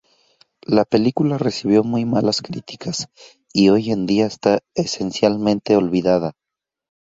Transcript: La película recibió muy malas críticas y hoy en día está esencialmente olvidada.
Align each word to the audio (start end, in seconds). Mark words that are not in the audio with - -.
La 0.65 0.83
película 0.83 1.37
recibió 1.37 1.83
muy 1.83 2.05
malas 2.05 2.41
críticas 2.41 3.07
y 3.53 3.69
hoy 3.69 3.91
en 3.91 4.07
día 4.07 4.25
está 4.25 4.61
esencialmente 4.73 5.75
olvidada. 5.77 6.33